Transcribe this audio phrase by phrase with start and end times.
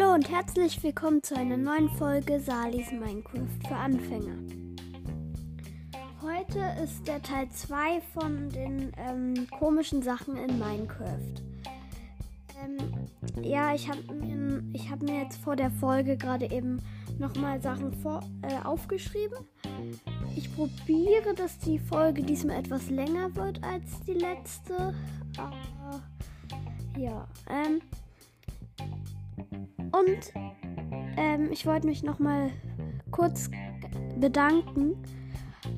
[0.00, 4.34] Herzlich willkommen zu einer neuen Folge Salis Minecraft für Anfänger.
[6.22, 11.42] Heute ist der Teil 2 von den ähm, komischen Sachen in Minecraft.
[12.64, 16.80] Ähm, ja, ich habe mir, hab mir jetzt vor der Folge gerade eben
[17.18, 19.38] nochmal Sachen vor, äh, aufgeschrieben.
[20.34, 24.94] Ich probiere, dass die Folge diesmal etwas länger wird als die letzte.
[25.36, 26.00] Aber
[26.98, 27.82] ja, ähm.
[29.92, 30.32] Und
[31.16, 32.50] ähm, ich wollte mich nochmal
[33.10, 33.50] kurz
[34.18, 35.02] bedanken,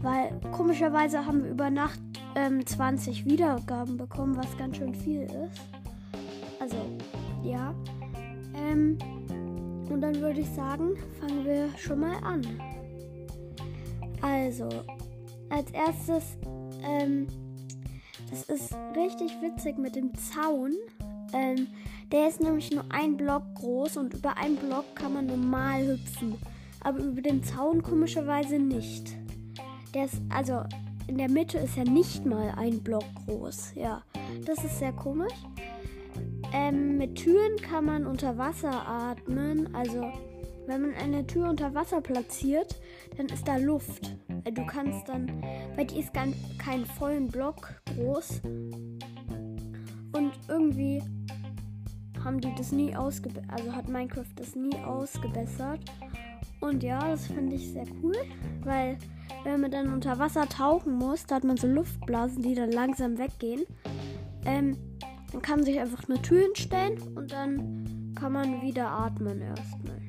[0.00, 2.00] weil komischerweise haben wir über Nacht
[2.34, 5.60] ähm, 20 Wiedergaben bekommen, was ganz schön viel ist.
[6.60, 6.76] Also,
[7.42, 7.74] ja.
[8.54, 8.98] Ähm,
[9.90, 12.42] und dann würde ich sagen, fangen wir schon mal an.
[14.22, 14.68] Also,
[15.50, 16.38] als erstes,
[16.84, 17.26] ähm,
[18.30, 20.72] das ist richtig witzig mit dem Zaun.
[21.32, 21.68] Ähm,
[22.10, 26.34] der ist nämlich nur ein Block groß und über einen Block kann man normal hüpfen.
[26.80, 29.16] Aber über den Zaun komischerweise nicht.
[29.94, 30.62] Der ist, also
[31.06, 33.74] in der Mitte ist er nicht mal ein Block groß.
[33.76, 34.02] Ja,
[34.44, 35.32] das ist sehr komisch.
[36.52, 39.74] Ähm, mit Türen kann man unter Wasser atmen.
[39.74, 40.12] Also
[40.66, 42.76] wenn man eine Tür unter Wasser platziert,
[43.16, 44.16] dann ist da Luft.
[44.44, 45.42] Du kannst dann,
[45.76, 46.26] weil die ist gar
[46.58, 48.42] kein vollen Block groß.
[50.12, 51.02] Und irgendwie
[52.24, 55.80] haben die das nie ausgebessert, also hat Minecraft das nie ausgebessert.
[56.60, 58.16] Und ja, das finde ich sehr cool,
[58.62, 58.96] weil
[59.44, 63.18] wenn man dann unter Wasser tauchen muss, da hat man so Luftblasen, die dann langsam
[63.18, 63.62] weggehen.
[64.44, 64.76] Ähm,
[65.32, 70.00] dann kann man sich einfach eine Tür hinstellen und dann kann man wieder atmen erstmal.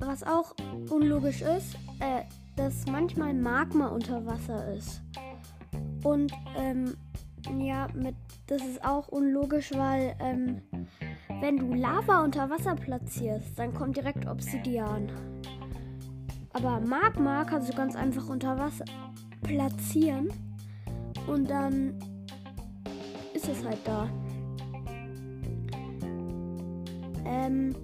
[0.00, 0.54] Was auch
[0.90, 2.22] unlogisch ist, äh,
[2.56, 5.00] dass manchmal Magma unter Wasser ist.
[6.02, 6.94] Und ähm,
[7.58, 8.14] ja, mit,
[8.46, 10.62] das ist auch unlogisch, weil ähm,
[11.40, 15.10] wenn du Lava unter Wasser platzierst, dann kommt direkt Obsidian.
[16.52, 18.84] Aber Magma kannst du ganz einfach unter Wasser
[19.42, 20.28] platzieren
[21.26, 21.98] und dann
[23.34, 24.08] ist es halt da.
[27.24, 27.74] Ähm,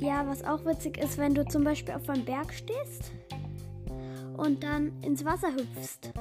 [0.00, 3.12] ja, was auch witzig ist, wenn du zum Beispiel auf einem Berg stehst
[4.36, 6.12] und dann ins Wasser hüpfst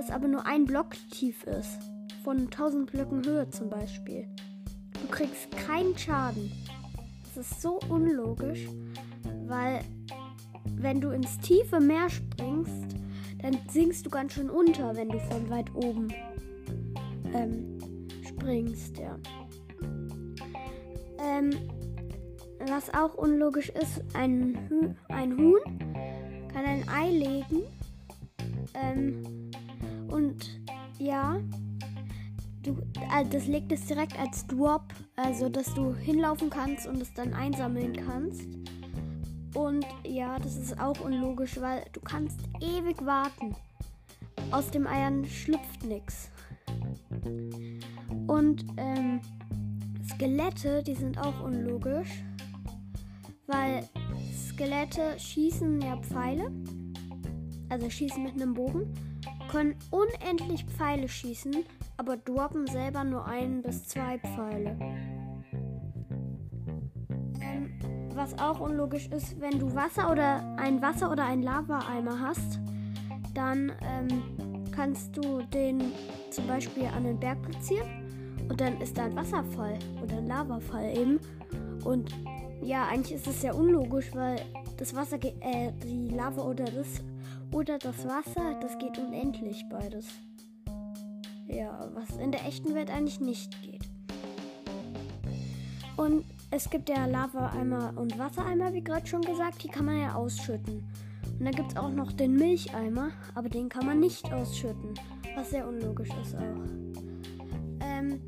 [0.00, 1.78] das aber nur ein Block tief ist.
[2.24, 4.26] Von 1000 Blöcken Höhe zum Beispiel.
[4.94, 6.50] Du kriegst keinen Schaden.
[7.22, 8.66] Das ist so unlogisch,
[9.46, 9.80] weil
[10.76, 12.96] wenn du ins tiefe Meer springst,
[13.42, 16.08] dann sinkst du ganz schön unter, wenn du von weit oben
[17.34, 17.78] ähm,
[18.26, 19.18] springst, ja.
[21.18, 21.50] Ähm,
[22.66, 25.60] was auch unlogisch ist, ein, Hü ein Huhn
[26.52, 27.62] kann ein Ei legen.
[28.74, 29.49] Ähm,
[30.10, 30.60] und
[30.98, 31.40] ja,
[32.62, 32.76] du,
[33.10, 34.84] also das legt es direkt als Drop,
[35.16, 38.46] also dass du hinlaufen kannst und es dann einsammeln kannst.
[39.54, 43.56] Und ja, das ist auch unlogisch, weil du kannst ewig warten.
[44.52, 46.30] Aus dem Eiern schlüpft nichts.
[48.26, 49.20] Und ähm,
[50.08, 52.22] Skelette, die sind auch unlogisch,
[53.46, 53.88] weil
[54.48, 56.50] Skelette schießen ja Pfeile,
[57.68, 58.92] also schießen mit einem Bogen
[59.50, 61.64] können unendlich Pfeile schießen,
[61.96, 64.76] aber droppen selber nur ein bis zwei Pfeile.
[67.40, 67.72] Ähm,
[68.14, 72.60] was auch unlogisch ist, wenn du Wasser oder ein Wasser oder ein Lava-Eimer hast,
[73.34, 75.92] dann ähm, kannst du den
[76.30, 77.88] zum Beispiel an den Berg platzieren
[78.48, 81.18] und dann ist da ein Wasserfall oder ein Lavafall eben.
[81.84, 82.10] Und
[82.62, 84.40] ja, eigentlich ist es ja unlogisch, weil
[84.76, 87.02] das Wasser, äh, die Lava oder das
[87.52, 90.06] oder das Wasser, das geht unendlich beides.
[91.46, 93.82] Ja, was in der echten Welt eigentlich nicht geht.
[95.96, 100.14] Und es gibt ja Lava-Eimer und Wassereimer, wie gerade schon gesagt, die kann man ja
[100.14, 100.84] ausschütten.
[101.38, 104.94] Und dann gibt es auch noch den Milcheimer, aber den kann man nicht ausschütten,
[105.34, 107.80] was sehr unlogisch ist auch.
[107.80, 108.20] Ähm,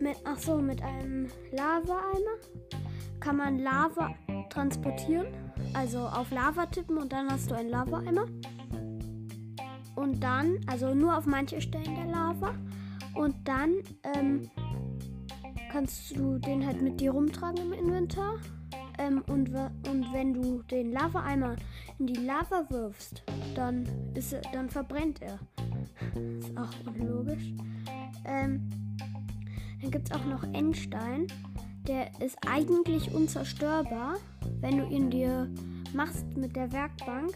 [0.00, 2.38] mit, ach so, mit einem Lava-Eimer
[3.20, 4.14] kann man Lava
[4.50, 5.26] transportieren
[5.74, 8.26] also auf Lava tippen und dann hast du einen Lava-Eimer.
[9.94, 12.54] Und dann, also nur auf manche Stellen der Lava.
[13.14, 13.74] Und dann
[14.14, 14.50] ähm,
[15.70, 18.34] kannst du den halt mit dir rumtragen im Inventar.
[18.98, 21.56] Ähm, und, und wenn du den Lava-Eimer
[21.98, 23.22] in die Lava wirfst,
[23.54, 25.38] dann, ist, dann verbrennt er.
[26.38, 27.52] ist auch unlogisch.
[28.24, 28.68] Ähm,
[29.80, 31.26] dann gibt es auch noch Endstein.
[31.86, 34.16] Der ist eigentlich unzerstörbar
[34.60, 35.48] wenn du ihn dir
[35.92, 37.32] machst mit der Werkbank,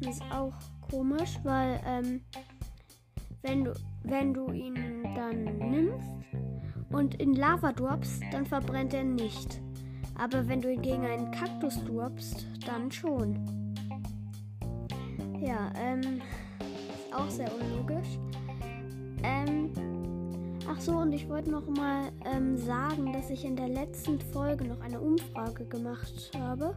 [0.00, 0.54] ist auch
[0.90, 2.20] komisch, weil ähm,
[3.42, 3.74] wenn du
[4.04, 6.08] wenn du ihn dann nimmst
[6.90, 9.60] und in Lava droppst, dann verbrennt er nicht.
[10.16, 13.74] Aber wenn du ihn gegen einen Kaktus droppst, dann schon.
[15.40, 18.18] Ja, ähm, ist auch sehr unlogisch.
[19.22, 19.72] Ähm,
[20.68, 24.64] ach so, und ich wollte noch mal ähm, sagen, dass ich in der letzten Folge
[24.64, 26.76] noch eine Umfrage gemacht habe.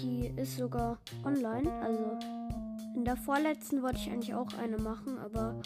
[0.00, 2.18] Die ist sogar online, also
[2.94, 5.60] in der vorletzten wollte ich eigentlich auch eine machen, aber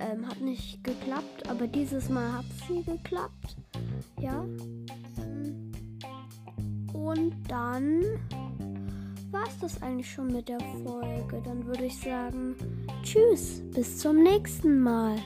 [0.00, 1.48] ähm, hat nicht geklappt.
[1.48, 3.56] Aber dieses Mal hat sie geklappt.
[4.20, 4.44] Ja.
[5.18, 5.72] Ähm,
[6.92, 8.02] und dann
[9.30, 11.40] war es das eigentlich schon mit der Folge.
[11.44, 12.54] Dann würde ich sagen,
[13.02, 15.16] tschüss, bis zum nächsten Mal.